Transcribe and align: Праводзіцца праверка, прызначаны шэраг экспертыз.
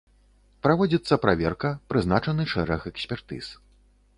Праводзіцца 0.65 1.19
праверка, 1.25 1.69
прызначаны 1.93 2.49
шэраг 2.55 2.81
экспертыз. 2.93 3.45